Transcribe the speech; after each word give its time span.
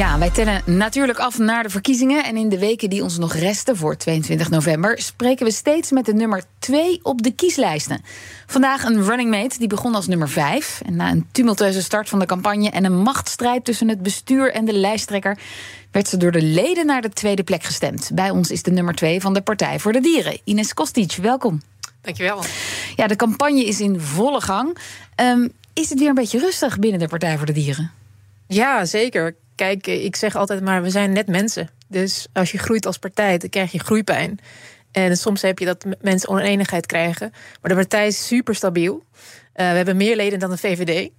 Ja, 0.00 0.18
wij 0.18 0.30
tellen 0.30 0.62
natuurlijk 0.64 1.18
af 1.18 1.38
naar 1.38 1.62
de 1.62 1.70
verkiezingen. 1.70 2.24
En 2.24 2.36
in 2.36 2.48
de 2.48 2.58
weken 2.58 2.90
die 2.90 3.02
ons 3.02 3.18
nog 3.18 3.34
resten 3.34 3.76
voor 3.76 3.96
22 3.96 4.50
november 4.50 5.02
spreken 5.02 5.46
we 5.46 5.52
steeds 5.52 5.90
met 5.90 6.04
de 6.04 6.14
nummer 6.14 6.42
2 6.58 7.00
op 7.02 7.22
de 7.22 7.34
kieslijsten. 7.34 8.02
Vandaag 8.46 8.84
een 8.84 9.02
running 9.04 9.30
mate 9.30 9.58
die 9.58 9.66
begon 9.66 9.94
als 9.94 10.06
nummer 10.06 10.28
5. 10.28 10.82
En 10.86 10.96
na 10.96 11.10
een 11.10 11.26
tumultueuze 11.32 11.82
start 11.82 12.08
van 12.08 12.18
de 12.18 12.26
campagne 12.26 12.70
en 12.70 12.84
een 12.84 13.02
machtsstrijd 13.02 13.64
tussen 13.64 13.88
het 13.88 14.02
bestuur 14.02 14.52
en 14.52 14.64
de 14.64 14.72
lijsttrekker 14.72 15.38
werd 15.90 16.08
ze 16.08 16.16
door 16.16 16.32
de 16.32 16.42
leden 16.42 16.86
naar 16.86 17.02
de 17.02 17.08
tweede 17.08 17.42
plek 17.42 17.62
gestemd. 17.62 18.10
Bij 18.14 18.30
ons 18.30 18.50
is 18.50 18.62
de 18.62 18.70
nummer 18.70 18.94
2 18.94 19.20
van 19.20 19.34
de 19.34 19.40
Partij 19.40 19.78
voor 19.78 19.92
de 19.92 20.00
Dieren, 20.00 20.40
Ines 20.44 20.74
Kostic. 20.74 21.12
Welkom. 21.12 21.62
Dankjewel. 22.00 22.42
Ja, 22.96 23.06
de 23.06 23.16
campagne 23.16 23.64
is 23.64 23.80
in 23.80 24.00
volle 24.00 24.40
gang. 24.40 24.78
Um, 25.16 25.52
is 25.72 25.90
het 25.90 25.98
weer 25.98 26.08
een 26.08 26.14
beetje 26.14 26.38
rustig 26.38 26.78
binnen 26.78 27.00
de 27.00 27.08
Partij 27.08 27.36
voor 27.36 27.46
de 27.46 27.52
Dieren? 27.52 27.90
Ja, 28.46 28.84
zeker. 28.84 29.34
Kijk, 29.60 29.86
ik 29.86 30.16
zeg 30.16 30.36
altijd 30.36 30.62
maar, 30.62 30.82
we 30.82 30.90
zijn 30.90 31.12
net 31.12 31.26
mensen. 31.26 31.68
Dus 31.88 32.26
als 32.32 32.52
je 32.52 32.58
groeit 32.58 32.86
als 32.86 32.98
partij, 32.98 33.38
dan 33.38 33.48
krijg 33.48 33.72
je 33.72 33.78
groeipijn. 33.78 34.38
En 34.92 35.16
soms 35.16 35.42
heb 35.42 35.58
je 35.58 35.64
dat 35.64 35.86
mensen 36.00 36.28
oneenigheid 36.28 36.86
krijgen. 36.86 37.30
Maar 37.30 37.70
de 37.70 37.74
partij 37.74 38.06
is 38.06 38.26
super 38.26 38.54
stabiel. 38.54 38.94
Uh, 38.94 39.00
we 39.54 39.62
hebben 39.62 39.96
meer 39.96 40.16
leden 40.16 40.38
dan 40.38 40.50
de 40.50 40.56
VVD. 40.56 41.10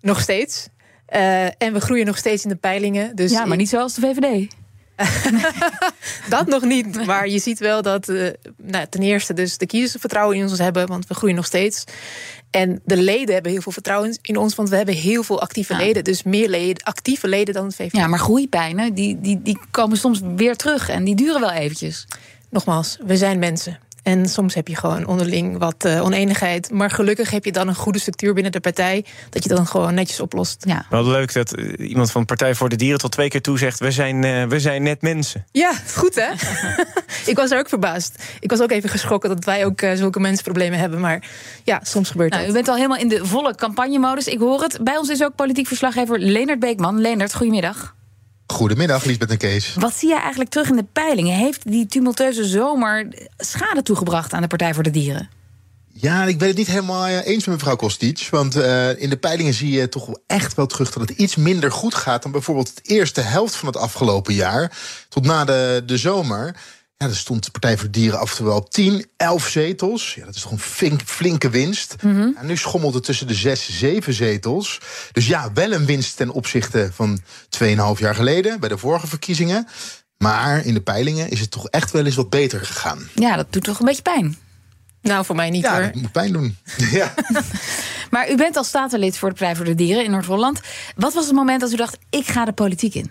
Nog 0.00 0.20
steeds. 0.20 0.68
Uh, 1.14 1.44
en 1.44 1.72
we 1.72 1.80
groeien 1.80 2.06
nog 2.06 2.16
steeds 2.16 2.42
in 2.42 2.48
de 2.48 2.56
peilingen. 2.56 3.16
Dus 3.16 3.30
ja, 3.30 3.44
maar 3.44 3.56
niet 3.56 3.68
zoals 3.68 3.94
de 3.94 4.00
VVD. 4.00 4.54
dat 6.28 6.46
nog 6.46 6.62
niet. 6.62 7.06
Maar 7.06 7.28
je 7.28 7.38
ziet 7.38 7.58
wel 7.58 7.82
dat 7.82 8.08
uh, 8.08 8.28
nou, 8.56 8.86
ten 8.90 9.02
eerste 9.02 9.34
dus 9.34 9.58
de 9.58 9.66
kiezers 9.66 10.00
vertrouwen 10.00 10.36
in 10.36 10.42
ons 10.42 10.58
hebben, 10.58 10.86
want 10.86 11.06
we 11.06 11.14
groeien 11.14 11.36
nog 11.36 11.46
steeds. 11.46 11.84
En 12.50 12.80
de 12.84 12.96
leden 12.96 13.34
hebben 13.34 13.52
heel 13.52 13.60
veel 13.60 13.72
vertrouwen 13.72 14.18
in 14.22 14.36
ons, 14.36 14.54
want 14.54 14.68
we 14.68 14.76
hebben 14.76 14.94
heel 14.94 15.22
veel 15.22 15.40
actieve 15.40 15.76
leden. 15.76 16.04
Dus 16.04 16.22
meer 16.22 16.48
leden, 16.48 16.84
actieve 16.84 17.28
leden 17.28 17.54
dan 17.54 17.64
het 17.64 17.74
VVD. 17.74 17.96
Ja, 17.96 18.06
maar 18.06 18.18
groeipijnen, 18.18 18.94
die, 18.94 19.20
die, 19.20 19.42
die 19.42 19.58
komen 19.70 19.96
soms 19.96 20.20
weer 20.36 20.56
terug 20.56 20.88
en 20.88 21.04
die 21.04 21.14
duren 21.14 21.40
wel 21.40 21.50
eventjes. 21.50 22.06
Nogmaals, 22.50 22.98
we 23.04 23.16
zijn 23.16 23.38
mensen. 23.38 23.78
En 24.02 24.28
soms 24.28 24.54
heb 24.54 24.68
je 24.68 24.76
gewoon 24.76 25.06
onderling 25.06 25.58
wat 25.58 25.84
uh, 25.86 26.04
oneenigheid. 26.04 26.70
Maar 26.70 26.90
gelukkig 26.90 27.30
heb 27.30 27.44
je 27.44 27.52
dan 27.52 27.68
een 27.68 27.74
goede 27.74 27.98
structuur 27.98 28.34
binnen 28.34 28.52
de 28.52 28.60
partij. 28.60 29.04
Dat 29.30 29.42
je 29.42 29.48
dan 29.48 29.66
gewoon 29.66 29.94
netjes 29.94 30.20
oplost. 30.20 30.64
Ja. 30.66 30.86
Wel 30.90 31.04
leuk 31.04 31.32
dat 31.32 31.58
uh, 31.58 31.88
iemand 31.88 32.10
van 32.10 32.24
Partij 32.24 32.54
voor 32.54 32.68
de 32.68 32.76
Dieren 32.76 32.98
tot 32.98 33.12
twee 33.12 33.28
keer 33.28 33.42
toe 33.42 33.58
zegt: 33.58 33.78
we 33.78 33.90
zijn, 33.90 34.24
uh, 34.24 34.44
we 34.44 34.60
zijn 34.60 34.82
net 34.82 35.02
mensen. 35.02 35.46
Ja, 35.50 35.72
goed 35.94 36.14
hè? 36.14 36.30
ik 37.30 37.36
was 37.36 37.50
er 37.50 37.58
ook 37.58 37.68
verbaasd. 37.68 38.22
Ik 38.40 38.50
was 38.50 38.60
ook 38.60 38.70
even 38.70 38.88
geschrokken 38.88 39.28
dat 39.28 39.44
wij 39.44 39.64
ook 39.64 39.80
zulke 39.94 40.20
mensenproblemen 40.20 40.78
hebben. 40.78 41.00
Maar 41.00 41.24
ja, 41.64 41.80
soms 41.82 42.10
gebeurt 42.10 42.30
nou, 42.30 42.42
dat. 42.42 42.50
U 42.50 42.54
bent 42.54 42.68
al 42.68 42.76
helemaal 42.76 42.98
in 42.98 43.08
de 43.08 43.26
volle 43.26 43.54
campagnemodus. 43.54 44.26
Ik 44.26 44.38
hoor 44.38 44.62
het. 44.62 44.78
Bij 44.84 44.96
ons 44.96 45.08
is 45.08 45.22
ook 45.22 45.34
politiek 45.34 45.66
verslaggever 45.66 46.18
Leonard 46.18 46.58
Beekman. 46.58 47.00
Leonard, 47.00 47.34
goedemiddag. 47.34 47.94
Goedemiddag, 48.52 49.04
Liesbeth 49.04 49.30
en 49.30 49.36
Kees. 49.36 49.74
Wat 49.74 49.94
zie 49.94 50.08
je 50.08 50.18
eigenlijk 50.18 50.50
terug 50.50 50.68
in 50.68 50.76
de 50.76 50.86
peilingen? 50.92 51.36
Heeft 51.36 51.70
die 51.70 51.86
tumultueuze 51.86 52.44
zomer 52.44 53.08
schade 53.36 53.82
toegebracht 53.82 54.32
aan 54.32 54.42
de 54.42 54.48
Partij 54.48 54.74
voor 54.74 54.82
de 54.82 54.90
Dieren? 54.90 55.28
Ja, 55.92 56.24
ik 56.24 56.38
ben 56.38 56.48
het 56.48 56.56
niet 56.56 56.66
helemaal 56.66 57.06
eens 57.06 57.44
met 57.44 57.54
mevrouw 57.54 57.76
Kostic. 57.76 58.28
Want 58.30 58.56
uh, 58.56 59.00
in 59.00 59.10
de 59.10 59.16
peilingen 59.16 59.54
zie 59.54 59.70
je 59.70 59.88
toch 59.88 60.08
echt 60.26 60.54
wel 60.54 60.66
terug 60.66 60.92
dat 60.92 61.08
het 61.08 61.18
iets 61.18 61.36
minder 61.36 61.72
goed 61.72 61.94
gaat 61.94 62.22
dan 62.22 62.32
bijvoorbeeld 62.32 62.76
de 62.76 62.94
eerste 62.94 63.20
helft 63.20 63.54
van 63.54 63.68
het 63.68 63.76
afgelopen 63.76 64.34
jaar. 64.34 64.78
Tot 65.08 65.24
na 65.24 65.44
de, 65.44 65.82
de 65.86 65.96
zomer. 65.96 66.56
Ja, 67.02 67.08
er 67.08 67.16
stond 67.16 67.44
de 67.44 67.50
Partij 67.50 67.76
voor 67.76 67.90
de 67.90 67.98
Dieren 67.98 68.18
af 68.18 68.30
en 68.30 68.36
toe 68.36 68.46
wel 68.46 68.56
op 68.56 68.70
10, 68.70 69.06
11 69.16 69.48
zetels. 69.48 70.14
Ja, 70.14 70.24
dat 70.24 70.34
is 70.34 70.42
toch 70.42 70.50
een 70.50 70.58
flink, 70.58 71.00
flinke 71.04 71.50
winst. 71.50 71.96
Mm 72.02 72.14
-hmm. 72.14 72.36
En 72.36 72.46
nu 72.46 72.56
schommelt 72.56 72.94
het 72.94 73.04
tussen 73.04 73.26
de 73.26 73.34
6, 73.34 73.78
7 73.78 74.12
zetels. 74.12 74.80
Dus 75.12 75.26
ja, 75.26 75.52
wel 75.52 75.72
een 75.72 75.86
winst 75.86 76.16
ten 76.16 76.30
opzichte 76.30 76.90
van 76.92 77.20
2,5 77.58 77.64
jaar 77.98 78.14
geleden 78.14 78.60
bij 78.60 78.68
de 78.68 78.78
vorige 78.78 79.06
verkiezingen. 79.06 79.68
Maar 80.18 80.64
in 80.64 80.74
de 80.74 80.80
peilingen 80.80 81.30
is 81.30 81.40
het 81.40 81.50
toch 81.50 81.68
echt 81.68 81.90
wel 81.90 82.04
eens 82.04 82.14
wat 82.14 82.30
beter 82.30 82.60
gegaan. 82.60 83.08
Ja, 83.14 83.36
dat 83.36 83.46
doet 83.50 83.64
toch 83.64 83.78
een 83.78 83.86
beetje 83.86 84.02
pijn. 84.02 84.36
Nou, 85.00 85.24
voor 85.24 85.36
mij 85.36 85.50
niet 85.50 85.62
ja, 85.62 85.74
hoor. 85.74 85.82
dat 85.82 85.94
moet 85.94 86.12
pijn 86.12 86.32
doen. 86.32 86.56
ja. 86.90 87.14
maar 88.10 88.30
u 88.30 88.36
bent 88.36 88.56
als 88.56 88.68
statenlid 88.68 89.18
voor 89.18 89.28
de 89.28 89.34
Partij 89.34 89.56
voor 89.56 89.64
de 89.64 89.74
Dieren 89.74 90.04
in 90.04 90.10
Noord-Holland. 90.10 90.60
Wat 90.96 91.14
was 91.14 91.26
het 91.26 91.34
moment 91.34 91.60
dat 91.60 91.72
u 91.72 91.76
dacht, 91.76 91.98
ik 92.10 92.26
ga 92.26 92.44
de 92.44 92.52
politiek 92.52 92.94
in? 92.94 93.10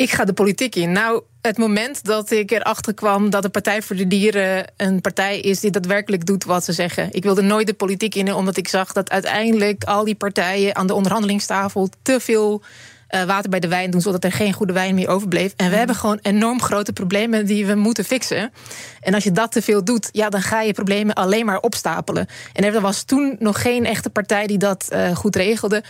Ik 0.00 0.10
ga 0.10 0.24
de 0.24 0.32
politiek 0.32 0.74
in. 0.74 0.92
Nou, 0.92 1.22
het 1.40 1.58
moment 1.58 2.04
dat 2.04 2.30
ik 2.30 2.50
erachter 2.50 2.94
kwam 2.94 3.30
dat 3.30 3.42
de 3.42 3.48
Partij 3.48 3.82
voor 3.82 3.96
de 3.96 4.06
Dieren 4.06 4.72
een 4.76 5.00
partij 5.00 5.40
is 5.40 5.60
die 5.60 5.70
daadwerkelijk 5.70 6.26
doet 6.26 6.44
wat 6.44 6.64
ze 6.64 6.72
zeggen. 6.72 7.08
Ik 7.10 7.22
wilde 7.22 7.42
nooit 7.42 7.66
de 7.66 7.74
politiek 7.74 8.14
in, 8.14 8.34
omdat 8.34 8.56
ik 8.56 8.68
zag 8.68 8.92
dat 8.92 9.10
uiteindelijk 9.10 9.84
al 9.84 10.04
die 10.04 10.14
partijen 10.14 10.76
aan 10.76 10.86
de 10.86 10.94
onderhandelingstafel 10.94 11.88
te 12.02 12.20
veel 12.20 12.62
uh, 13.10 13.22
water 13.22 13.50
bij 13.50 13.60
de 13.60 13.68
wijn 13.68 13.90
doen, 13.90 14.00
zodat 14.00 14.24
er 14.24 14.32
geen 14.32 14.52
goede 14.52 14.72
wijn 14.72 14.94
meer 14.94 15.08
overbleef. 15.08 15.52
En 15.56 15.70
we 15.70 15.76
hebben 15.76 15.96
gewoon 15.96 16.18
enorm 16.22 16.62
grote 16.62 16.92
problemen 16.92 17.46
die 17.46 17.66
we 17.66 17.74
moeten 17.74 18.04
fixen. 18.04 18.52
En 19.00 19.14
als 19.14 19.24
je 19.24 19.32
dat 19.32 19.52
te 19.52 19.62
veel 19.62 19.84
doet, 19.84 20.08
ja, 20.12 20.28
dan 20.28 20.42
ga 20.42 20.60
je 20.60 20.72
problemen 20.72 21.14
alleen 21.14 21.46
maar 21.46 21.60
opstapelen. 21.60 22.26
En 22.52 22.64
er 22.64 22.80
was 22.80 23.02
toen 23.02 23.36
nog 23.38 23.62
geen 23.62 23.86
echte 23.86 24.10
partij 24.10 24.46
die 24.46 24.58
dat 24.58 24.88
uh, 24.92 25.16
goed 25.16 25.36
regelde. 25.36 25.82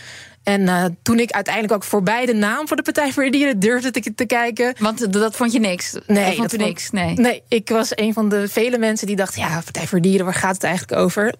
En 0.43 0.61
uh, 0.61 0.85
toen 1.01 1.19
ik 1.19 1.31
uiteindelijk 1.31 1.73
ook 1.73 1.83
voorbij 1.83 2.25
de 2.25 2.33
naam 2.33 2.67
voor 2.67 2.77
de 2.77 2.83
Partij 2.83 3.11
voor 3.11 3.23
de 3.23 3.29
Dieren 3.29 3.59
durfde 3.59 3.91
te, 3.91 4.13
te 4.15 4.25
kijken. 4.25 4.75
Want 4.79 5.13
dat 5.13 5.35
vond 5.35 5.51
je 5.51 5.59
niks? 5.59 5.97
Nee, 6.07 6.25
dat 6.25 6.35
vond 6.35 6.51
dat 6.51 6.59
niks? 6.59 6.89
Nee. 6.89 7.15
nee, 7.15 7.43
ik 7.47 7.69
was 7.69 7.91
een 7.95 8.13
van 8.13 8.29
de 8.29 8.47
vele 8.49 8.77
mensen 8.77 9.07
die 9.07 9.15
dachten: 9.15 9.41
ja, 9.41 9.61
Partij 9.63 9.87
voor 9.87 10.01
de 10.01 10.07
Dieren, 10.07 10.25
waar 10.25 10.35
gaat 10.35 10.53
het 10.53 10.63
eigenlijk 10.63 11.01
over? 11.01 11.33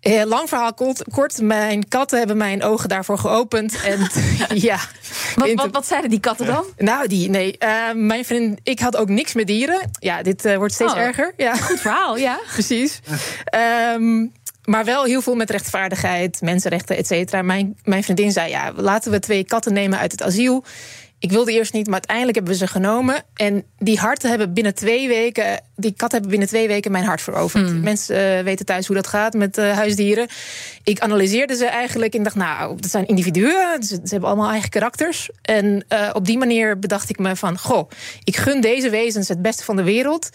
Heel 0.00 0.26
lang 0.26 0.48
verhaal 0.48 0.74
kort. 1.10 1.40
Mijn 1.40 1.88
katten 1.88 2.18
hebben 2.18 2.36
mijn 2.36 2.62
ogen 2.62 2.88
daarvoor 2.88 3.18
geopend. 3.18 3.82
En 3.82 4.08
ja. 4.68 4.78
Wat, 5.34 5.52
wat, 5.52 5.70
wat, 5.70 5.86
zeiden 5.86 6.10
die 6.10 6.20
katten 6.20 6.46
dan? 6.46 6.64
Nou, 6.76 7.08
die, 7.08 7.30
nee. 7.30 7.56
Uh, 7.58 7.92
mijn 7.94 8.24
vriend, 8.24 8.60
ik 8.62 8.80
had 8.80 8.96
ook 8.96 9.08
niks 9.08 9.34
met 9.34 9.46
dieren. 9.46 9.90
Ja, 9.98 10.22
dit 10.22 10.44
uh, 10.44 10.56
wordt 10.56 10.74
steeds 10.74 10.92
oh, 10.92 10.98
erger. 10.98 11.32
Ja. 11.36 11.54
Goed 11.56 11.80
verhaal, 11.80 12.16
ja. 12.16 12.38
Precies. 12.52 13.00
Um, 13.94 14.32
maar 14.64 14.84
wel 14.84 15.04
heel 15.04 15.22
veel 15.22 15.34
met 15.34 15.50
rechtvaardigheid, 15.50 16.40
mensenrechten, 16.40 16.96
et 16.96 17.06
cetera. 17.06 17.42
Mijn, 17.42 17.76
mijn 17.84 18.02
vriendin 18.02 18.32
zei: 18.32 18.50
ja, 18.50 18.72
laten 18.76 19.10
we 19.10 19.18
twee 19.18 19.44
katten 19.44 19.72
nemen 19.72 19.98
uit 19.98 20.12
het 20.12 20.22
asiel. 20.22 20.64
Ik 21.18 21.30
wilde 21.30 21.52
eerst 21.52 21.72
niet, 21.72 21.84
maar 21.84 21.94
uiteindelijk 21.94 22.36
hebben 22.36 22.52
we 22.52 22.58
ze 22.58 22.66
genomen. 22.66 23.22
En 23.34 23.64
die 23.78 23.98
harten 23.98 24.28
hebben 24.28 24.52
binnen 24.52 24.74
twee 24.74 25.08
weken, 25.08 25.60
die 25.76 25.90
katten 25.90 26.10
hebben 26.10 26.30
binnen 26.30 26.48
twee 26.48 26.68
weken 26.68 26.92
mijn 26.92 27.04
hart 27.04 27.22
veroverd. 27.22 27.72
Mm. 27.72 27.80
Mensen 27.80 28.38
uh, 28.38 28.44
weten 28.44 28.66
thuis 28.66 28.86
hoe 28.86 28.96
dat 28.96 29.06
gaat 29.06 29.34
met 29.34 29.58
uh, 29.58 29.72
huisdieren. 29.72 30.26
Ik 30.82 31.00
analyseerde 31.00 31.56
ze 31.56 31.66
eigenlijk 31.66 32.14
en 32.14 32.22
dacht, 32.22 32.36
nou, 32.36 32.80
dat 32.80 32.90
zijn 32.90 33.06
individuen. 33.06 33.82
Ze, 33.82 33.94
ze 33.94 34.10
hebben 34.10 34.28
allemaal 34.28 34.50
eigen 34.50 34.70
karakters. 34.70 35.30
En 35.42 35.84
uh, 35.88 36.10
op 36.12 36.26
die 36.26 36.38
manier 36.38 36.78
bedacht 36.78 37.10
ik 37.10 37.18
me 37.18 37.36
van, 37.36 37.58
goh, 37.58 37.90
ik 38.24 38.36
gun 38.36 38.60
deze 38.60 38.90
wezens 38.90 39.28
het 39.28 39.42
beste 39.42 39.64
van 39.64 39.76
de 39.76 39.82
wereld 39.82 40.28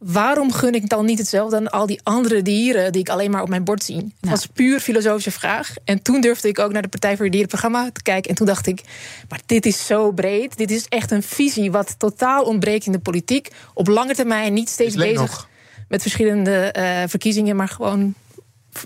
waarom 0.00 0.52
gun 0.52 0.74
ik 0.74 0.88
dan 0.88 1.04
niet 1.04 1.18
hetzelfde 1.18 1.56
aan 1.56 1.70
al 1.70 1.86
die 1.86 2.00
andere 2.02 2.42
dieren 2.42 2.92
die 2.92 3.00
ik 3.00 3.08
alleen 3.08 3.30
maar 3.30 3.42
op 3.42 3.48
mijn 3.48 3.64
bord 3.64 3.82
zie? 3.82 3.96
Nou. 3.96 4.12
Dat 4.20 4.30
was 4.30 4.46
puur 4.46 4.80
filosofische 4.80 5.30
vraag. 5.30 5.74
En 5.84 6.02
toen 6.02 6.20
durfde 6.20 6.48
ik 6.48 6.58
ook 6.58 6.72
naar 6.72 6.82
de 6.82 6.88
Partij 6.88 7.16
voor 7.16 7.24
de 7.24 7.30
Dieren 7.30 7.48
programma 7.48 7.90
te 7.92 8.02
kijken. 8.02 8.30
En 8.30 8.36
toen 8.36 8.46
dacht 8.46 8.66
ik, 8.66 8.82
maar 9.28 9.40
dit 9.46 9.66
is 9.66 9.86
zo 9.86 10.12
breed. 10.12 10.56
Dit 10.56 10.70
is 10.70 10.86
echt 10.88 11.10
een 11.10 11.22
visie 11.22 11.70
wat 11.70 11.94
totaal 11.98 12.44
ontbreekt 12.44 12.86
in 12.86 12.92
de 12.92 12.98
politiek. 12.98 13.48
Op 13.74 13.88
lange 13.88 14.14
termijn 14.14 14.52
niet 14.52 14.68
steeds 14.68 14.94
bezig 14.94 15.20
nog. 15.20 15.48
met 15.88 16.02
verschillende 16.02 16.74
uh, 16.78 17.02
verkiezingen, 17.06 17.56
maar 17.56 17.68
gewoon 17.68 18.14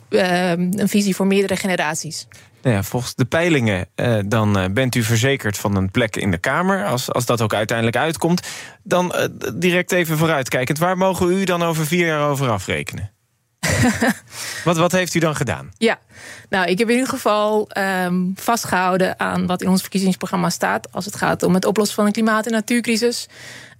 een 0.09 0.89
visie 0.89 1.17
voor 1.17 1.27
meerdere 1.27 1.57
generaties. 1.57 2.27
Nou 2.65 2.77
ja, 2.77 2.83
volgens 2.83 3.15
de 3.15 3.25
peilingen 3.25 3.87
uh, 3.97 4.19
dan 4.27 4.59
uh, 4.59 4.65
bent 4.71 4.95
u 4.95 5.03
verzekerd 5.03 5.59
van 5.59 5.77
een 5.77 5.91
plek 5.91 6.17
in 6.17 6.31
de 6.31 6.39
Kamer. 6.39 6.85
Als, 6.85 7.13
als 7.13 7.27
dat 7.27 7.41
ook 7.41 7.55
uiteindelijk 7.55 7.97
uitkomt. 7.97 8.47
Dan 8.83 9.15
uh, 9.17 9.25
direct 9.55 9.93
even 9.93 10.19
vooruitkijkend. 10.19 10.79
Waar 10.79 10.97
mogen 10.97 11.31
u 11.31 11.45
dan 11.45 11.63
over 11.63 11.87
vier 11.87 12.07
jaar 12.07 12.29
over 12.29 12.51
afrekenen? 12.51 13.13
wat, 14.65 14.77
wat 14.77 14.93
heeft 14.93 15.15
u 15.15 15.19
dan 15.19 15.37
gedaan? 15.37 15.73
Ja, 15.79 15.99
nou, 16.49 16.67
ik 16.67 16.79
heb 16.79 16.89
in 16.89 16.95
ieder 16.95 17.11
geval 17.11 17.71
um, 17.79 18.33
vastgehouden 18.37 19.21
aan 19.21 19.47
wat 19.47 19.63
in 19.63 19.69
ons 19.69 19.81
verkiezingsprogramma 19.81 20.51
staat. 20.51 20.93
Als 20.93 21.05
het 21.05 21.17
gaat 21.17 21.43
om 21.43 21.55
het 21.55 21.65
oplossen 21.65 21.97
van 21.97 22.07
een 22.07 22.13
klimaat- 22.13 22.47
en 22.47 22.53
natuurcrisis. 22.53 23.29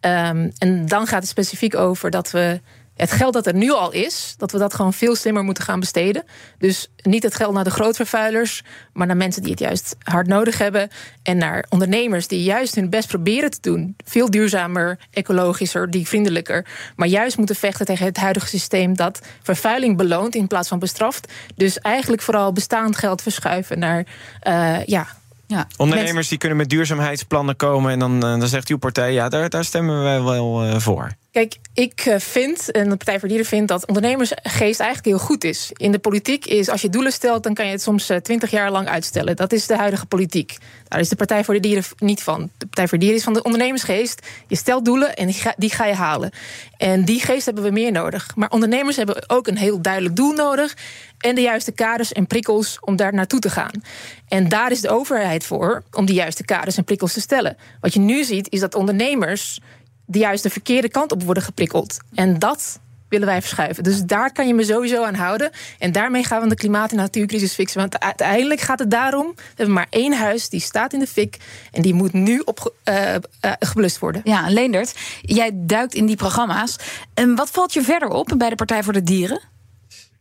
Um, 0.01 0.53
en 0.59 0.87
dan 0.87 1.07
gaat 1.07 1.21
het 1.21 1.31
specifiek 1.31 1.77
over 1.77 2.11
dat 2.11 2.31
we 2.31 2.61
het 2.97 3.13
geld 3.13 3.33
dat 3.33 3.47
er 3.47 3.55
nu 3.55 3.71
al 3.71 3.93
is, 3.93 4.35
dat 4.39 4.53
we 4.53 4.59
dat 4.59 4.75
gewoon 4.75 4.93
veel 4.93 5.17
slimmer 5.17 5.43
moeten 5.43 5.65
gaan 5.65 5.81
besteden. 5.81 6.25
Dus 6.59 6.91
niet 7.03 7.23
het 7.23 7.35
geld 7.35 7.55
naar 7.55 7.65
de 7.65 7.71
grootvervuilers, 7.71 8.63
maar 8.93 9.07
naar 9.07 9.17
mensen 9.17 9.43
die 9.43 9.51
het 9.51 9.61
juist 9.61 9.97
hard 10.03 10.27
nodig 10.27 10.59
hebben. 10.59 10.89
En 11.23 11.37
naar 11.37 11.67
ondernemers 11.69 12.27
die 12.27 12.43
juist 12.43 12.75
hun 12.75 12.91
best 12.91 13.09
proberen 13.09 13.51
te 13.51 13.59
doen. 13.61 13.97
Veel 14.05 14.31
duurzamer, 14.31 14.99
ecologischer, 15.11 15.89
vriendelijker, 15.91 16.67
Maar 16.97 17.09
juist 17.09 17.37
moeten 17.37 17.57
vechten 17.57 17.87
tegen 17.87 18.07
het 18.07 18.17
huidige 18.17 18.47
systeem 18.47 18.97
dat 18.97 19.21
vervuiling 19.43 19.97
beloont 19.97 20.35
in 20.35 20.47
plaats 20.47 20.69
van 20.69 20.79
bestraft. 20.79 21.33
Dus 21.55 21.79
eigenlijk 21.79 22.23
vooral 22.23 22.53
bestaand 22.53 22.97
geld 22.97 23.23
verschuiven 23.23 23.79
naar 23.79 24.07
uh, 24.49 24.85
ja, 24.85 25.07
ja. 25.47 25.67
Ondernemers 25.77 26.29
die 26.29 26.39
kunnen 26.39 26.59
met 26.59 26.69
duurzaamheidsplannen 26.69 27.57
komen 27.57 27.93
en 27.93 27.99
dan, 27.99 28.15
eh, 28.15 28.39
dan 28.39 28.49
zegt 28.49 28.69
uw 28.69 28.79
partij, 28.79 29.13
ja, 29.13 29.29
daar, 29.29 29.49
daar 29.49 29.65
stemmen 29.65 30.03
wij 30.03 30.23
wel 30.23 30.67
uh, 30.67 30.77
voor. 30.79 31.11
Kijk, 31.35 31.57
ik 31.73 32.01
eh, 32.01 32.19
vind, 32.19 32.71
en 32.71 32.89
de 32.89 32.97
Partij 32.97 33.19
voor 33.19 33.29
Dieren 33.29 33.47
vindt, 33.47 33.69
dat 33.69 33.87
ondernemersgeest 33.87 34.81
eigenlijk 34.81 35.05
heel 35.05 35.19
goed 35.19 35.45
is. 35.45 35.71
In 35.73 35.93
de 35.93 35.99
politiek 35.99 36.47
is, 36.47 36.69
als 36.69 36.83
je 36.83 36.89
doelen 36.89 37.13
stelt, 37.13 37.43
dan 37.43 37.55
kan 37.55 37.65
je 37.65 37.71
het 37.71 37.83
soms 37.83 38.09
eh, 38.09 38.17
twintig 38.17 38.51
jaar 38.51 38.71
lang 38.71 38.89
uitstellen. 38.89 39.37
Dat 39.37 39.53
is 39.53 39.67
de 39.67 39.77
huidige 39.77 40.07
politiek. 40.07 40.57
Daar 40.89 41.01
is 41.01 41.09
de 41.09 41.17
Partij 41.17 41.45
voor 41.45 41.55
de 41.55 41.61
Dieren 41.61 41.85
niet 41.99 42.23
van. 42.23 42.51
De 42.59 42.67
Partij 42.67 42.89
voor 42.89 42.99
de 42.99 43.05
Dieren 43.05 43.19
is 43.19 43.25
van 43.25 43.35
de 43.35 43.43
ondernemersgeest. 43.43 44.27
Je 44.47 44.57
stelt 44.57 44.85
doelen 44.85 45.17
en 45.17 45.27
die 45.27 45.35
ga, 45.35 45.55
die 45.57 45.71
ga 45.71 45.87
je 45.87 45.95
halen. 45.95 46.31
En 46.77 47.05
die 47.05 47.21
geest 47.21 47.45
hebben 47.45 47.65
we 47.65 47.71
meer 47.71 47.93
nodig. 47.93 48.37
Maar 48.37 48.51
ondernemers 48.51 48.97
hebben 48.97 49.31
ook 49.31 49.47
een 49.47 49.59
heel 49.59 49.83
duidelijk 49.83 50.17
doel 50.17 50.33
nodig. 50.33 50.77
En 51.19 51.35
de 51.35 51.41
juiste 51.41 51.73
kaders 51.73 52.13
en 52.13 52.27
prikkels 52.27 52.79
om 52.81 52.97
daar 52.97 53.15
naartoe 53.15 53.41
te 53.41 53.51
gaan. 53.51 53.83
En 54.29 54.49
daar 54.49 54.71
is 54.71 54.81
de 54.81 54.91
overheid 54.91 55.45
voor, 55.45 55.83
om 55.91 56.07
die 56.07 56.15
juiste 56.15 56.45
kaders 56.45 56.77
en 56.77 56.85
prikkels 56.85 57.13
te 57.13 57.21
stellen. 57.21 57.57
Wat 57.81 57.93
je 57.93 58.01
nu 58.01 58.25
ziet, 58.25 58.51
is 58.51 58.61
dat 58.61 58.75
ondernemers 58.75 59.61
de 60.05 60.19
juist 60.19 60.43
de 60.43 60.51
verkeerde 60.51 60.89
kant 60.89 61.13
op 61.13 61.23
worden 61.23 61.43
geprikkeld. 61.43 61.99
En 62.15 62.39
dat 62.39 62.79
willen 63.15 63.29
wij 63.29 63.41
verschuiven. 63.41 63.85
Dus 63.85 64.03
daar 64.03 64.33
kan 64.33 64.47
je 64.47 64.55
me 64.55 64.65
sowieso 64.65 65.05
aan 65.05 65.15
houden. 65.15 65.51
En 65.79 65.93
daarmee 65.93 66.25
gaan 66.25 66.43
we 66.43 66.49
de 66.49 66.55
klimaat- 66.55 66.91
en 66.91 66.97
natuurcrisis 66.97 67.53
fixen. 67.53 67.81
Want 67.81 68.01
uiteindelijk 68.01 68.61
gaat 68.61 68.79
het 68.79 68.91
daarom... 68.91 69.33
we 69.37 69.43
hebben 69.55 69.75
maar 69.75 69.87
één 69.91 70.13
huis, 70.13 70.49
die 70.49 70.61
staat 70.61 70.93
in 70.93 70.99
de 70.99 71.07
fik... 71.07 71.37
en 71.73 71.83
die 71.83 71.95
moet 71.95 72.13
nu 72.13 72.43
op, 72.45 72.75
uh, 72.85 73.15
geblust 73.59 73.99
worden. 73.99 74.21
Ja, 74.25 74.49
Leendert, 74.49 74.95
jij 75.21 75.51
duikt 75.55 75.95
in 75.95 76.07
die 76.07 76.17
programma's. 76.17 76.77
En 77.15 77.35
wat 77.35 77.51
valt 77.51 77.73
je 77.73 77.83
verder 77.83 78.09
op 78.09 78.35
bij 78.37 78.49
de 78.49 78.55
Partij 78.55 78.83
voor 78.83 78.93
de 78.93 79.03
Dieren? 79.03 79.41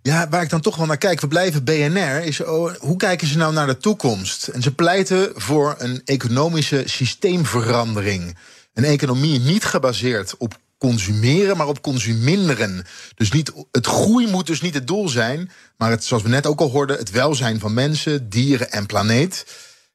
Ja, 0.02 0.30
waar 0.30 0.42
ik 0.42 0.50
dan 0.50 0.62
toch 0.62 0.76
wel 0.76 0.86
naar 0.86 0.98
kijk, 0.98 1.22
we 1.22 1.28
blijven 1.28 1.64
BNR, 1.64 2.24
is 2.24 2.42
oh, 2.42 2.74
hoe 2.80 2.98
kijken 2.98 3.28
ze 3.28 3.38
nou 3.38 3.54
naar 3.54 3.68
de 3.68 3.78
toekomst? 3.78 4.48
En 4.48 4.62
ze 4.62 4.74
pleiten 4.74 5.32
voor 5.36 5.76
een 5.78 6.02
economische 6.06 6.84
systeemverandering. 6.86 8.38
Een 8.74 8.84
economie 8.84 9.40
niet 9.40 9.66
gebaseerd 9.66 10.38
op 10.38 10.58
consumeren, 10.78 11.58
maar 11.58 11.68
op 11.68 11.82
consuminderen. 11.82 12.86
Dus 13.16 13.32
niet, 13.32 13.52
het 13.72 13.86
groei 13.86 14.28
moet 14.28 14.48
dus 14.48 14.62
niet 14.62 14.74
het 14.74 14.88
doel 14.88 15.10
zijn, 15.10 15.52
maar 15.78 15.90
het, 15.90 16.04
zoals 16.04 16.24
we 16.24 16.30
net 16.30 16.46
ook 16.46 16.60
al 16.60 16.70
hoorden, 16.70 16.98
het 16.98 17.12
welzijn 17.12 17.60
van 17.60 17.74
mensen, 17.74 18.30
dieren 18.30 18.72
en 18.72 18.86
planeet. 18.86 19.46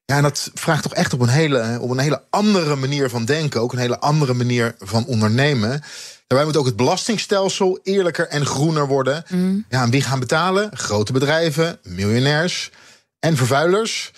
Ja, 0.05 0.17
en 0.17 0.23
dat 0.23 0.51
vraagt 0.55 0.83
toch 0.83 0.95
echt 0.95 1.13
op 1.13 1.21
een, 1.21 1.29
hele, 1.29 1.79
op 1.81 1.91
een 1.91 1.99
hele 1.99 2.23
andere 2.31 2.77
manier 2.77 3.11
van 3.11 3.25
denken, 3.25 3.61
ook 3.61 3.73
een 3.73 3.79
hele 3.79 3.99
andere 3.99 4.35
manier 4.35 4.75
van 4.79 5.07
ondernemen. 5.07 5.83
Daarbij 6.27 6.47
moet 6.47 6.57
ook 6.57 6.67
het 6.67 6.77
belastingstelsel 6.77 7.79
eerlijker 7.83 8.29
en 8.29 8.47
groener 8.47 8.87
worden. 8.87 9.25
Mm. 9.29 9.65
Ja, 9.69 9.83
en 9.83 9.91
wie 9.91 10.03
gaan 10.03 10.21
betalen? 10.21 10.71
Grote 10.77 11.13
bedrijven, 11.13 11.79
miljonairs 11.83 12.71
en 13.19 13.37
vervuilers. 13.37 14.13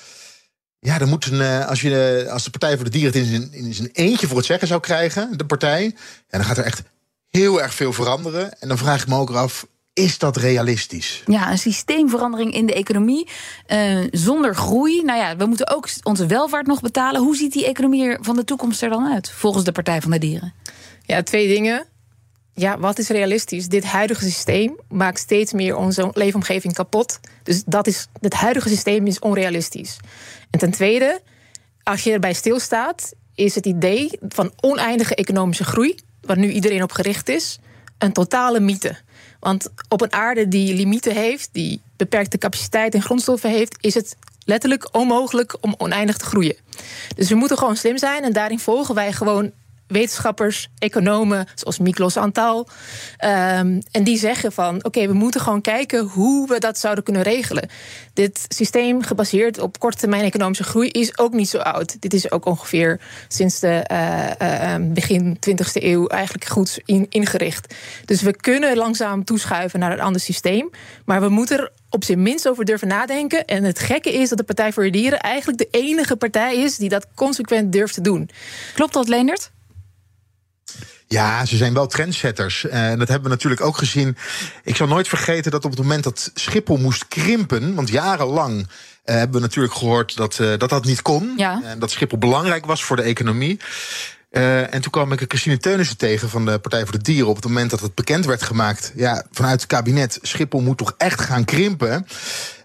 Ja, 0.81 0.99
dan 0.99 1.09
moet 1.09 1.27
een, 1.27 1.41
eh, 1.41 1.67
als, 1.67 1.81
je, 1.81 2.27
als 2.31 2.45
de 2.45 2.51
Partij 2.51 2.75
voor 2.75 2.85
de 2.85 2.91
Dieren 2.91 3.13
het 3.13 3.23
in 3.23 3.31
zijn, 3.31 3.53
in 3.53 3.75
zijn 3.75 3.91
eentje 3.93 4.27
voor 4.27 4.37
het 4.37 4.47
zeggen 4.47 4.69
zou 4.69 4.81
krijgen, 4.81 5.39
de 5.39 5.47
partij, 5.47 5.85
ja, 6.29 6.39
dan 6.39 6.45
gaat 6.45 6.59
er 6.59 6.65
echt 6.65 6.83
heel 7.29 7.63
erg 7.63 7.75
veel 7.75 7.93
veranderen. 7.93 8.59
En 8.61 8.69
dan 8.69 8.79
vraag 8.79 9.03
ik 9.03 9.09
me 9.09 9.17
ook 9.17 9.31
af, 9.31 9.67
is 9.93 10.19
dat 10.19 10.37
realistisch? 10.37 11.23
Ja, 11.27 11.51
een 11.51 11.59
systeemverandering 11.59 12.55
in 12.55 12.67
de 12.67 12.75
economie 12.75 13.29
uh, 13.69 14.07
zonder 14.11 14.55
groei. 14.55 15.03
Nou 15.03 15.19
ja, 15.19 15.37
we 15.37 15.47
moeten 15.47 15.69
ook 15.69 15.89
onze 16.03 16.27
welvaart 16.27 16.67
nog 16.67 16.81
betalen. 16.81 17.21
Hoe 17.21 17.37
ziet 17.37 17.53
die 17.53 17.67
economie 17.67 18.17
van 18.21 18.37
de 18.37 18.45
toekomst 18.45 18.83
er 18.83 18.91
dan 18.91 19.13
uit, 19.13 19.31
volgens 19.31 19.65
de 19.65 19.73
Partij 19.73 20.01
van 20.01 20.11
de 20.11 20.19
Dieren? 20.19 20.53
Ja, 21.07 21.23
twee 21.23 21.49
dingen. 21.49 21.85
Ja, 22.61 22.79
wat 22.79 22.99
is 22.99 23.09
realistisch? 23.09 23.69
Dit 23.69 23.85
huidige 23.85 24.25
systeem 24.25 24.79
maakt 24.89 25.19
steeds 25.19 25.53
meer 25.53 25.77
onze 25.77 26.11
leefomgeving 26.13 26.75
kapot. 26.75 27.21
Dus 27.43 27.63
dat 27.67 27.87
is, 27.87 28.07
het 28.21 28.35
huidige 28.35 28.69
systeem 28.69 29.07
is 29.07 29.19
onrealistisch. 29.19 29.97
En 30.51 30.59
ten 30.59 30.71
tweede, 30.71 31.21
als 31.83 32.03
je 32.03 32.13
erbij 32.13 32.33
stilstaat, 32.33 33.13
is 33.35 33.55
het 33.55 33.67
idee 33.67 34.11
van 34.29 34.53
oneindige 34.61 35.15
economische 35.15 35.65
groei, 35.65 35.95
waar 36.21 36.39
nu 36.39 36.51
iedereen 36.51 36.83
op 36.83 36.93
gericht 36.93 37.29
is, 37.29 37.59
een 37.99 38.13
totale 38.13 38.61
mythe. 38.61 38.97
Want 39.39 39.69
op 39.89 40.01
een 40.01 40.13
aarde 40.13 40.49
die 40.49 40.75
limieten 40.75 41.15
heeft, 41.15 41.49
die 41.53 41.81
beperkte 41.97 42.39
capaciteit 42.39 42.95
en 42.95 43.03
grondstoffen 43.03 43.51
heeft, 43.51 43.77
is 43.81 43.95
het 43.95 44.17
letterlijk 44.45 44.89
onmogelijk 44.97 45.57
om 45.61 45.75
oneindig 45.79 46.17
te 46.17 46.25
groeien. 46.25 46.57
Dus 47.17 47.29
we 47.29 47.35
moeten 47.35 47.59
gewoon 47.59 47.77
slim 47.77 47.99
zijn 47.99 48.23
en 48.23 48.33
daarin 48.33 48.59
volgen 48.59 48.95
wij 48.95 49.13
gewoon 49.13 49.53
wetenschappers, 49.91 50.69
economen, 50.79 51.47
zoals 51.55 51.79
Miklos 51.79 52.17
Antal. 52.17 52.69
Um, 53.25 53.83
en 53.91 54.05
die 54.05 54.19
zeggen 54.19 54.53
van 54.53 54.85
oké, 54.85 55.07
we 55.07 55.13
moeten 55.13 55.41
gewoon 55.41 55.61
kijken 55.61 56.07
hoe 56.07 56.49
we 56.49 56.59
dat 56.59 56.79
zouden 56.79 57.05
kunnen 57.05 57.23
regelen. 57.23 57.69
Dit 58.13 58.45
systeem 58.49 59.03
gebaseerd 59.03 59.59
op 59.59 59.79
korte 59.79 59.99
termijn 59.99 60.25
economische 60.25 60.65
groei 60.65 60.89
is 60.89 61.19
ook 61.19 61.33
niet 61.33 61.49
zo 61.49 61.59
oud. 61.59 62.01
Dit 62.01 62.15
is 62.15 62.31
ook 62.31 62.45
ongeveer 62.45 63.01
sinds 63.29 63.59
de 63.61 63.85
uh, 63.93 64.79
uh, 64.79 64.93
begin 64.93 65.39
20e 65.51 65.83
eeuw 65.83 66.07
eigenlijk 66.07 66.45
goed 66.45 66.81
in, 66.85 67.07
ingericht. 67.09 67.75
Dus 68.05 68.23
we 68.23 68.37
kunnen 68.37 68.77
langzaam 68.77 69.25
toeschuiven 69.25 69.81
naar 69.81 69.93
een 69.93 70.01
ander 70.01 70.21
systeem. 70.21 70.71
Maar 71.05 71.21
we 71.21 71.29
moeten 71.29 71.59
er 71.59 71.73
op 71.91 72.05
zijn 72.05 72.23
minst 72.23 72.49
over 72.49 72.65
durven 72.65 72.89
nadenken. 72.89 73.45
En 73.45 73.65
het 73.65 73.79
gekke 73.79 74.13
is 74.13 74.29
dat 74.29 74.39
de 74.39 74.45
Partij 74.45 74.73
voor 74.73 74.83
de 74.83 74.91
Dieren 74.91 75.21
eigenlijk 75.21 75.59
de 75.59 75.69
enige 75.71 76.17
partij 76.17 76.57
is 76.57 76.77
die 76.77 76.89
dat 76.89 77.07
consequent 77.15 77.73
durft 77.73 77.95
te 77.95 78.01
doen. 78.01 78.31
Klopt 78.75 78.93
dat, 78.93 79.09
Leendert? 79.09 79.51
Ja, 81.13 81.45
ze 81.45 81.57
zijn 81.57 81.75
wel 81.75 81.87
trendsetters. 81.87 82.67
En 82.67 82.99
dat 82.99 83.09
hebben 83.09 83.29
we 83.29 83.35
natuurlijk 83.35 83.61
ook 83.61 83.77
gezien. 83.77 84.17
Ik 84.65 84.77
zal 84.77 84.87
nooit 84.87 85.09
vergeten 85.09 85.51
dat 85.51 85.65
op 85.65 85.71
het 85.71 85.81
moment 85.81 86.05
dat 86.05 86.31
Schiphol 86.35 86.77
moest 86.77 87.09
krimpen, 87.09 87.75
want 87.75 87.89
jarenlang 87.89 88.59
uh, 88.59 88.67
hebben 89.05 89.37
we 89.37 89.41
natuurlijk 89.41 89.75
gehoord 89.75 90.17
dat 90.17 90.39
uh, 90.41 90.59
dat, 90.59 90.69
dat 90.69 90.85
niet 90.85 91.03
kon. 91.03 91.33
Ja. 91.37 91.63
En 91.65 91.79
dat 91.79 91.91
Schiphol 91.91 92.19
belangrijk 92.19 92.67
was 92.67 92.85
voor 92.85 92.97
de 92.97 93.03
economie. 93.03 93.61
Uh, 94.31 94.75
en 94.75 94.81
toen 94.81 94.91
kwam 94.91 95.13
ik 95.13 95.25
Christine 95.29 95.59
Teunissen 95.59 95.97
tegen 95.97 96.29
van 96.29 96.45
de 96.45 96.59
Partij 96.59 96.83
voor 96.83 96.93
de 96.93 97.03
Dieren. 97.03 97.29
Op 97.29 97.37
het 97.37 97.45
moment 97.45 97.71
dat 97.71 97.81
het 97.81 97.95
bekend 97.95 98.25
werd 98.25 98.43
gemaakt. 98.43 98.93
Ja, 98.95 99.25
vanuit 99.31 99.61
het 99.61 99.71
kabinet. 99.71 100.19
Schiphol 100.23 100.61
moet 100.61 100.79
toch 100.79 100.95
echt 100.97 101.21
gaan 101.21 101.45
krimpen. 101.45 102.07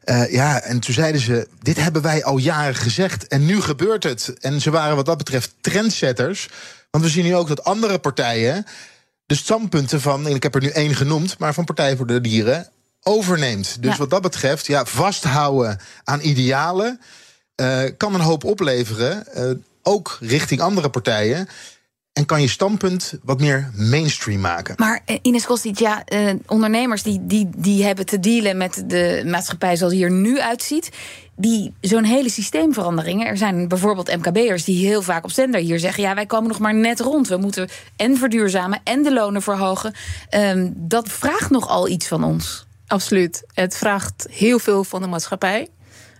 Uh, 0.06 0.32
ja, 0.32 0.62
en 0.62 0.80
toen 0.80 0.94
zeiden 0.94 1.22
ze: 1.22 1.48
Dit 1.62 1.78
hebben 1.78 2.02
wij 2.02 2.24
al 2.24 2.38
jaren 2.38 2.76
gezegd. 2.76 3.28
En 3.28 3.46
nu 3.46 3.62
gebeurt 3.62 4.04
het. 4.04 4.34
En 4.40 4.62
ze 4.62 4.72
waren 4.72 4.96
wat 4.96 5.06
dat 5.06 5.18
betreft 5.18 5.56
trendsetters. 5.62 6.50
Want 6.96 7.08
we 7.08 7.14
zien 7.14 7.24
nu 7.24 7.36
ook 7.36 7.48
dat 7.48 7.64
andere 7.64 8.00
partijen 8.00 8.66
de 9.26 9.36
standpunten 9.36 10.02
van, 10.02 10.28
en 10.28 10.36
ik 10.36 10.44
heb 10.44 10.56
er 10.56 10.62
nu 10.62 10.70
één 10.70 10.96
genoemd, 10.96 11.38
maar 11.38 11.54
van 11.54 11.66
Partij 11.66 11.96
voor 11.96 12.08
de 12.08 12.22
Dieren 12.22 12.70
overneemt. 13.04 13.82
Dus 13.82 13.98
wat 13.98 14.10
dat 14.10 14.22
betreft, 14.22 14.66
ja, 14.66 14.86
vasthouden 14.86 15.80
aan 16.04 16.22
idealen 16.22 17.00
uh, 17.62 17.84
kan 17.98 18.14
een 18.14 18.22
hoop 18.22 18.44
opleveren, 18.44 19.26
uh, 19.38 19.52
ook 19.84 20.18
richting 20.20 20.62
andere 20.62 20.90
partijen. 20.90 21.48
En 22.16 22.26
kan 22.26 22.42
je 22.42 22.48
standpunt 22.48 23.14
wat 23.24 23.40
meer 23.40 23.72
mainstream 23.74 24.42
maken. 24.42 24.76
Maar 24.78 25.02
uh, 25.06 25.18
Ines 25.22 25.46
Kostic, 25.46 25.80
ja, 25.80 26.04
ondernemers 26.48 27.04
die, 27.04 27.26
die, 27.26 27.50
die 27.56 27.84
hebben 27.84 28.06
te 28.06 28.20
dealen 28.20 28.58
met 28.58 28.84
de 28.88 29.24
maatschappij 29.26 29.76
zoals 29.76 29.94
die 29.94 30.04
er 30.04 30.12
nu 30.12 30.40
uitziet 30.40 30.92
die 31.36 31.74
zo'n 31.82 32.04
hele 32.04 32.30
systeemveranderingen. 32.30 33.28
Er 33.28 33.38
zijn 33.38 33.68
bijvoorbeeld 33.68 34.16
MKB'ers 34.16 34.64
die 34.64 34.88
heel 34.88 35.02
vaak 35.02 35.24
op 35.24 35.32
zender 35.32 35.62
hier 35.62 35.80
zeggen: 35.80 36.04
ja, 36.04 36.16
wij 36.16 36.26
komen 36.26 36.48
nog 36.48 36.60
maar 36.60 36.76
net 36.76 37.00
rond. 37.00 37.28
We 37.28 37.38
moeten 37.38 37.70
en 37.96 38.18
verduurzamen 38.18 38.80
en 38.84 39.04
de 39.04 39.14
lonen 39.14 39.42
verhogen. 39.42 39.94
Um, 40.30 40.74
dat 40.76 41.10
vraagt 41.10 41.50
nogal 41.50 41.88
iets 41.88 42.08
van 42.08 42.24
ons. 42.24 42.66
Absoluut. 42.88 43.44
Het 43.54 43.78
vraagt 43.78 44.28
heel 44.30 44.60
veel 44.60 44.84
van 44.84 45.02
de 45.02 45.08
maatschappij. 45.08 45.70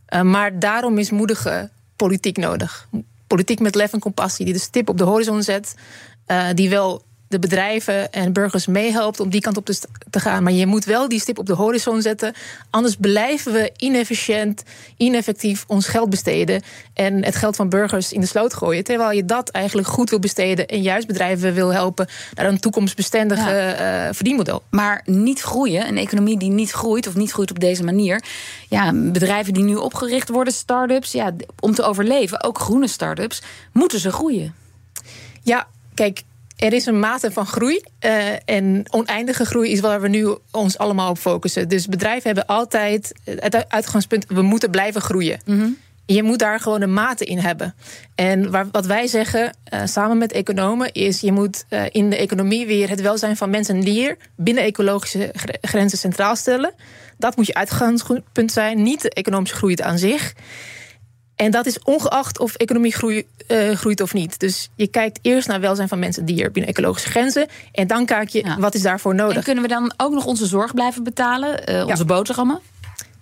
Uh, 0.10 0.22
maar 0.22 0.60
daarom 0.60 0.98
is 0.98 1.10
moedige 1.10 1.70
politiek 1.96 2.38
nodig. 2.38 2.88
Politiek 3.28 3.60
met 3.60 3.76
lef 3.76 3.94
en 3.94 4.00
compassie, 4.00 4.46
die 4.46 4.54
de 4.54 4.60
stip 4.60 4.90
op 4.90 4.98
de 4.98 5.04
horizon 5.04 5.44
zet. 5.44 5.76
Uh, 6.28 6.50
die 6.54 6.70
wel 6.70 7.04
de 7.36 7.48
bedrijven 7.48 8.12
en 8.12 8.34
burgers 8.34 8.68
meehelpt 8.68 9.20
om 9.20 9.30
die 9.30 9.42
kant 9.42 9.58
op 9.58 9.66
te 10.10 10.20
gaan. 10.20 10.44
Maar 10.44 10.54
je 10.54 10.66
moet 10.66 10.86
wel 10.86 11.10
die 11.10 11.20
stip 11.20 11.40
op 11.40 11.46
de 11.46 11.54
horizon 11.54 12.02
zetten. 12.02 12.34
Anders 12.70 12.96
blijven 12.96 13.54
we 13.54 13.72
inefficiënt, 13.78 14.64
ineffectief 14.98 15.64
ons 15.68 15.88
geld 15.88 16.10
besteden. 16.10 16.62
En 16.94 17.24
het 17.24 17.36
geld 17.36 17.56
van 17.56 17.70
burgers 17.70 18.14
in 18.14 18.22
de 18.22 18.28
sloot 18.28 18.54
gooien. 18.54 18.84
Terwijl 18.84 19.12
je 19.12 19.26
dat 19.26 19.50
eigenlijk 19.50 19.88
goed 19.88 20.10
wil 20.10 20.20
besteden. 20.20 20.68
En 20.68 20.82
juist 20.82 21.08
bedrijven 21.08 21.54
wil 21.54 21.74
helpen 21.74 22.08
naar 22.34 22.46
een 22.46 22.60
toekomstbestendige 22.60 23.50
ja. 23.50 24.08
uh, 24.08 24.14
verdienmodel. 24.14 24.64
Maar 24.70 25.02
niet 25.06 25.42
groeien, 25.42 25.88
een 25.88 25.98
economie 25.98 26.40
die 26.40 26.52
niet 26.52 26.72
groeit 26.72 27.08
of 27.08 27.16
niet 27.16 27.32
groeit 27.32 27.52
op 27.52 27.60
deze 27.60 27.84
manier. 27.84 28.24
Ja, 28.70 28.92
bedrijven 28.94 29.54
die 29.54 29.64
nu 29.64 29.76
opgericht 29.76 30.30
worden, 30.30 30.54
start-ups. 30.54 31.12
Ja, 31.12 31.32
om 31.60 31.74
te 31.74 31.84
overleven, 31.84 32.44
ook 32.44 32.60
groene 32.60 32.88
start-ups, 32.88 33.42
moeten 33.72 34.00
ze 34.00 34.12
groeien. 34.12 34.54
Ja, 35.42 35.68
kijk, 35.94 36.24
er 36.56 36.74
is 36.74 36.86
een 36.86 37.00
mate 37.00 37.32
van 37.32 37.46
groei. 37.46 37.82
Uh, 38.06 38.28
en 38.46 38.86
oneindige 38.90 39.46
groei 39.46 39.72
is 39.72 39.80
waar 39.80 40.02
we 40.02 40.08
nu 40.08 40.38
ons 40.52 40.78
allemaal 40.78 41.10
op 41.10 41.18
focussen. 41.18 41.68
Dus 41.68 41.88
bedrijven 41.88 42.24
hebben 42.26 42.46
altijd 42.46 43.14
het 43.24 43.70
uitgangspunt: 43.70 44.26
we 44.28 44.42
moeten 44.42 44.70
blijven 44.70 45.02
groeien. 45.02 45.40
Mm 45.46 45.78
Je 46.06 46.24
moet 46.24 46.40
daar 46.40 46.60
gewoon 46.60 46.82
een 46.82 46.94
mate 46.94 47.26
in 47.26 47.38
hebben. 47.38 47.76
En 48.16 48.52
waar, 48.52 48.68
wat 48.72 48.86
wij 48.86 49.08
zeggen, 49.08 49.56
uh, 49.74 49.82
samen 49.86 50.18
met 50.18 50.32
economen, 50.32 50.94
is: 50.94 51.22
je 51.22 51.32
moet 51.32 51.66
uh, 51.70 51.84
in 51.92 52.10
de 52.10 52.18
economie 52.18 52.66
weer 52.66 52.90
het 52.90 53.02
welzijn 53.02 53.38
van 53.38 53.50
mensen 53.50 53.76
en 53.76 53.82
dier 53.82 54.18
binnen 54.36 54.64
ecologische 54.64 55.34
grenzen 55.62 55.98
centraal 55.98 56.36
stellen. 56.36 56.74
Dat 57.18 57.36
moet 57.36 57.48
je 57.48 57.54
uitgangspunt 57.54 58.52
zijn, 58.52 58.84
niet 58.84 59.02
de 59.02 59.10
economische 59.10 59.56
groei 59.56 59.76
aan 59.82 59.98
zich. 59.98 60.34
En 61.36 61.52
dat 61.52 61.66
is 61.66 61.80
ongeacht 61.84 62.40
of 62.40 62.56
economie 62.56 62.94
groei, 62.94 63.28
uh, 63.48 63.72
groeit 63.72 64.02
of 64.02 64.14
niet. 64.14 64.40
Dus 64.40 64.70
je 64.76 64.88
kijkt 64.88 65.20
eerst 65.22 65.48
naar 65.48 65.60
welzijn 65.60 65.88
van 65.88 66.00
mensen, 66.00 66.26
dier 66.26 66.52
binnen 66.52 66.72
ecologische 66.72 67.10
grenzen. 67.10 67.48
En 67.72 67.88
dan 67.88 68.06
kijk 68.06 68.30
je 68.30 68.46
ja. 68.46 68.60
wat 68.60 68.76
is 68.76 68.82
daarvoor 68.82 69.16
nodig. 69.16 69.36
En 69.36 69.44
kunnen 69.44 69.64
we 69.64 69.70
dan 69.70 69.94
ook 69.98 70.14
nog 70.14 70.26
onze 70.26 70.46
zorg 70.46 70.74
blijven 70.74 71.04
betalen, 71.04 71.72
uh, 71.72 71.86
onze 71.88 71.98
ja. 71.98 72.06
boterhammen? 72.06 72.60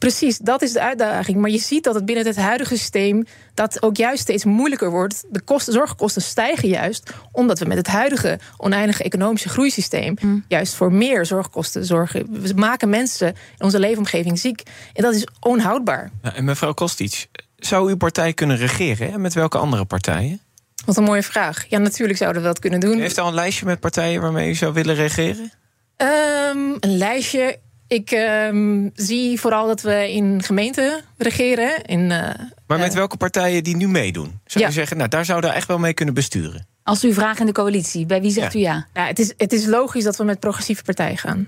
Precies, 0.03 0.37
dat 0.37 0.61
is 0.61 0.73
de 0.73 0.81
uitdaging. 0.81 1.37
Maar 1.37 1.49
je 1.49 1.57
ziet 1.57 1.83
dat 1.83 1.95
het 1.95 2.05
binnen 2.05 2.25
het 2.25 2.35
huidige 2.35 2.77
systeem 2.77 3.25
dat 3.53 3.83
ook 3.83 3.97
juist 3.97 4.21
steeds 4.21 4.45
moeilijker 4.45 4.91
wordt. 4.91 5.23
De 5.29 5.41
kosten, 5.41 5.73
zorgkosten 5.73 6.21
stijgen 6.21 6.69
juist 6.69 7.13
omdat 7.31 7.59
we 7.59 7.65
met 7.65 7.77
het 7.77 7.87
huidige 7.87 8.39
oneindige 8.57 9.03
economische 9.03 9.49
groeisysteem 9.49 10.15
mm. 10.21 10.43
juist 10.47 10.73
voor 10.73 10.93
meer 10.93 11.25
zorgkosten 11.25 11.85
zorgen. 11.85 12.25
We 12.29 12.53
maken 12.55 12.89
mensen 12.89 13.27
in 13.27 13.65
onze 13.65 13.79
leefomgeving 13.79 14.39
ziek 14.39 14.63
en 14.93 15.03
dat 15.03 15.13
is 15.13 15.27
onhoudbaar. 15.39 16.11
Ja, 16.23 16.35
en 16.35 16.45
mevrouw 16.45 16.73
Kostic, 16.73 17.27
zou 17.65 17.89
uw 17.89 17.97
partij 17.97 18.33
kunnen 18.33 18.57
regeren? 18.57 19.11
En 19.11 19.21
met 19.21 19.33
welke 19.33 19.57
andere 19.57 19.85
partijen? 19.85 20.41
Wat 20.85 20.97
een 20.97 21.03
mooie 21.03 21.23
vraag. 21.23 21.65
Ja, 21.69 21.77
natuurlijk 21.77 22.19
zouden 22.19 22.41
we 22.41 22.47
dat 22.47 22.59
kunnen 22.59 22.79
doen. 22.79 22.97
U 22.97 23.01
heeft 23.01 23.17
al 23.17 23.27
een 23.27 23.33
lijstje 23.33 23.65
met 23.65 23.79
partijen 23.79 24.21
waarmee 24.21 24.49
u 24.49 24.55
zou 24.55 24.73
willen 24.73 24.95
regeren? 24.95 25.51
Um, 25.97 26.77
een 26.79 26.97
lijstje. 26.97 27.59
Ik 27.87 28.11
um, 28.11 28.91
zie 28.93 29.39
vooral 29.39 29.67
dat 29.67 29.81
we 29.81 30.11
in 30.11 30.43
gemeenten 30.43 31.01
regeren. 31.17 31.83
In, 31.83 31.99
uh, 31.99 32.29
maar 32.67 32.79
met 32.79 32.89
uh, 32.89 32.95
welke 32.95 33.17
partijen 33.17 33.63
die 33.63 33.75
nu 33.75 33.87
meedoen? 33.87 34.39
Zou 34.45 34.63
ja. 34.63 34.69
u 34.69 34.73
zeggen, 34.73 34.97
nou, 34.97 35.09
daar 35.09 35.25
zouden 35.25 35.49
we 35.49 35.55
echt 35.55 35.67
wel 35.67 35.79
mee 35.79 35.93
kunnen 35.93 36.13
besturen? 36.13 36.67
Als 36.83 37.03
u 37.03 37.13
vraagt 37.13 37.39
in 37.39 37.45
de 37.45 37.51
coalitie, 37.51 38.05
bij 38.05 38.21
wie 38.21 38.31
zegt 38.31 38.53
ja. 38.53 38.59
u 38.59 38.61
ja? 38.61 38.87
ja 38.93 39.05
het, 39.05 39.19
is, 39.19 39.33
het 39.37 39.53
is 39.53 39.65
logisch 39.65 40.03
dat 40.03 40.17
we 40.17 40.23
met 40.23 40.39
progressieve 40.39 40.83
partijen 40.83 41.17
gaan. 41.17 41.47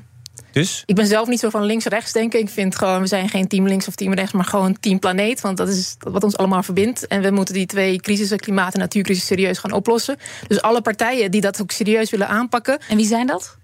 Dus? 0.56 0.84
Ik 0.86 0.96
ben 0.96 1.08
zelf 1.08 1.28
niet 1.28 1.40
zo 1.40 1.50
van 1.50 1.64
links-rechts 1.64 2.12
denken. 2.12 2.40
Ik 2.40 2.50
vind 2.50 2.76
gewoon, 2.76 3.02
we 3.02 3.08
zijn 3.08 3.30
geen 3.30 3.48
team 3.48 3.68
links 3.68 3.88
of 3.88 3.96
team 3.96 4.14
rechts, 4.14 4.32
maar 4.32 4.46
gewoon 4.46 4.80
team 4.80 5.00
planeet. 5.00 5.42
Want 5.42 5.58
dat 5.58 5.68
is 5.68 5.96
wat 6.00 6.24
ons 6.24 6.38
allemaal 6.38 6.64
verbindt. 6.64 7.08
En 7.08 7.22
we 7.22 7.32
moeten 7.32 7.54
die 7.54 7.66
twee 7.66 8.00
crisissen, 8.00 8.40
klimaat 8.40 8.74
en 8.74 8.80
natuurcrisis, 8.80 9.26
serieus 9.26 9.58
gaan 9.58 9.72
oplossen. 9.72 10.18
Dus 10.48 10.62
alle 10.62 10.82
partijen 10.82 11.32
die 11.32 11.42
dat 11.42 11.62
ook 11.62 11.72
serieus 11.72 12.10
willen 12.10 12.28
aanpakken. 12.28 12.80
En 12.90 12.98
wie 12.98 13.06
zijn 13.06 13.28
dat? 13.28 13.58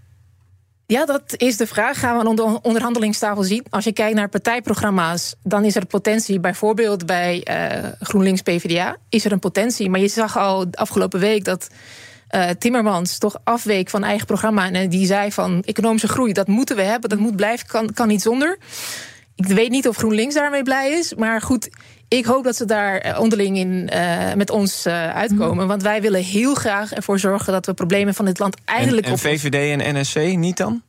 Ja, 0.86 1.06
dat 1.06 1.24
is 1.38 1.58
de 1.58 1.68
vraag. 1.68 2.00
Gaan 2.00 2.18
we 2.18 2.30
aan 2.30 2.36
de 2.36 2.60
onderhandelingstafel 2.62 3.44
zien. 3.44 3.66
Als 3.70 3.84
je 3.84 3.94
kijkt 3.94 4.16
naar 4.16 4.30
partijprogramma's, 4.30 5.36
dan 5.44 5.66
is 5.66 5.76
er 5.76 5.86
potentie. 5.86 6.40
Bijvoorbeeld 6.40 7.06
bij 7.06 7.48
uh, 7.50 7.90
GroenLinks 8.00 8.42
PvdA 8.42 8.98
is 9.10 9.26
er 9.26 9.32
een 9.32 9.40
potentie. 9.40 9.90
Maar 9.90 10.00
je 10.00 10.08
zag 10.08 10.38
al 10.38 10.72
de 10.72 10.78
afgelopen 10.78 11.20
week 11.20 11.46
dat 11.46 11.70
uh, 12.36 12.50
Timmermans 12.50 13.18
toch 13.18 13.40
afweek 13.44 13.90
van 13.90 14.04
eigen 14.04 14.26
programma. 14.26 14.72
En 14.72 14.90
die 14.90 15.06
zei 15.06 15.32
van 15.32 15.64
economische 15.64 16.08
groei, 16.08 16.34
dat 16.34 16.48
moeten 16.48 16.76
we 16.76 16.82
hebben. 16.82 17.10
Dat 17.10 17.20
moet 17.20 17.36
blijven, 17.36 17.68
kan, 17.68 17.94
kan 17.94 18.08
niet 18.08 18.22
zonder. 18.22 18.58
Ik 19.36 19.48
weet 19.48 19.70
niet 19.70 19.88
of 19.88 19.96
GroenLinks 19.96 20.36
daarmee 20.36 20.64
blij 20.64 20.92
is. 20.92 21.14
Maar 21.16 21.42
goed, 21.42 21.70
ik 22.08 22.26
hoop 22.26 22.44
dat 22.44 22.56
ze 22.56 22.66
daar 22.66 23.20
onderling 23.20 23.58
in 23.58 23.90
uh, 23.94 24.34
met 24.34 24.50
ons 24.50 24.86
uh, 24.88 25.14
uitkomen. 25.14 25.68
Want 25.68 25.82
wij 25.82 26.02
willen 26.02 26.24
heel 26.24 26.54
graag 26.54 26.94
ervoor 26.94 27.20
zorgen 27.20 27.54
dat 27.54 27.66
we 27.66 27.74
problemen 27.74 28.14
van 28.14 28.26
dit 28.26 28.40
land 28.40 28.58
eindelijk 28.66 29.06
en, 29.06 29.12
en 29.12 29.20
VVD 29.20 29.82
en 29.82 30.00
NSC 30.00 30.16
niet 30.16 30.58
dan? 30.58 30.82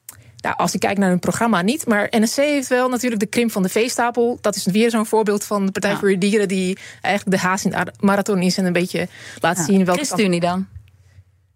Nou, 0.43 0.57
als 0.57 0.75
ik 0.75 0.81
kijk 0.81 0.99
naar 0.99 1.09
hun 1.09 1.19
programma 1.19 1.63
niet. 1.63 1.87
Maar 1.87 2.07
NSC 2.11 2.37
heeft 2.37 2.69
wel 2.69 2.89
natuurlijk 2.89 3.21
de 3.21 3.27
krimp 3.27 3.53
van 3.53 3.63
de 3.63 3.69
veestapel. 3.69 4.39
Dat 4.41 4.57
is 4.57 4.67
weer 4.67 4.91
zo'n 4.91 5.07
voorbeeld 5.07 5.45
van 5.45 5.67
de 5.67 5.73
Partij 5.73 5.91
ja. 5.91 5.99
voor 5.99 6.09
de 6.09 6.19
Dieren... 6.19 6.49
die 6.49 6.79
eigenlijk 7.01 7.37
de 7.37 7.47
haas 7.47 7.65
in 7.65 7.71
de 7.71 7.93
marathon 8.01 8.43
is 8.43 8.59
en 8.59 8.65
een 8.65 8.73
beetje 8.73 9.09
laat 9.41 9.57
ja. 9.57 9.65
zien... 9.65 9.85
welke 9.85 10.05
ChristenUnie 10.05 10.41
dan? 10.41 10.67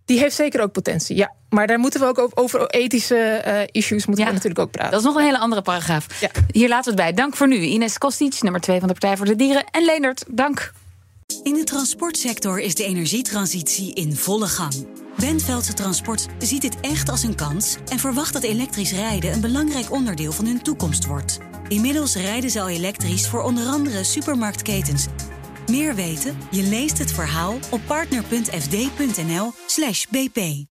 Die 0.06 0.18
heeft 0.18 0.36
zeker 0.36 0.60
ook 0.60 0.72
potentie, 0.72 1.16
ja. 1.16 1.32
Maar 1.48 1.66
daar 1.66 1.78
moeten 1.78 2.00
we 2.00 2.06
ook 2.06 2.30
over 2.34 2.66
ethische 2.66 3.42
uh, 3.46 3.60
issues 3.70 4.06
moeten 4.06 4.24
ja, 4.24 4.30
we 4.30 4.36
natuurlijk 4.36 4.60
ook 4.60 4.70
praten. 4.70 4.90
Dat 4.90 5.00
is 5.00 5.06
nog 5.06 5.16
een 5.16 5.24
hele 5.24 5.38
andere 5.38 5.62
paragraaf. 5.62 6.20
Ja. 6.20 6.30
Hier 6.50 6.68
laten 6.68 6.94
we 6.94 7.02
het 7.02 7.08
bij. 7.08 7.22
Dank 7.22 7.36
voor 7.36 7.48
nu. 7.48 7.56
Ines 7.56 7.98
Kostic, 7.98 8.42
nummer 8.42 8.60
2 8.60 8.78
van 8.78 8.88
de 8.88 8.94
Partij 8.94 9.16
voor 9.16 9.26
de 9.26 9.36
Dieren. 9.36 9.64
En 9.70 9.84
Leendert, 9.84 10.24
dank. 10.28 10.72
In 11.42 11.54
de 11.54 11.64
transportsector 11.64 12.60
is 12.60 12.74
de 12.74 12.84
energietransitie 12.84 13.94
in 13.94 14.16
volle 14.16 14.46
gang. 14.46 14.86
Bentveldse 15.16 15.72
Transport 15.72 16.26
ziet 16.38 16.60
dit 16.60 16.80
echt 16.80 17.08
als 17.08 17.22
een 17.22 17.34
kans 17.34 17.76
en 17.88 17.98
verwacht 17.98 18.32
dat 18.32 18.42
elektrisch 18.42 18.92
rijden 18.92 19.32
een 19.32 19.40
belangrijk 19.40 19.92
onderdeel 19.92 20.32
van 20.32 20.46
hun 20.46 20.62
toekomst 20.62 21.06
wordt. 21.06 21.38
Inmiddels 21.68 22.14
rijden 22.14 22.50
ze 22.50 22.60
al 22.60 22.68
elektrisch 22.68 23.28
voor 23.28 23.42
onder 23.42 23.64
andere 23.64 24.04
supermarktketens. 24.04 25.06
Meer 25.70 25.94
weten? 25.94 26.36
Je 26.50 26.62
leest 26.62 26.98
het 26.98 27.12
verhaal 27.12 27.58
op 27.70 27.80
partner.fd.nl/bp. 27.86 30.64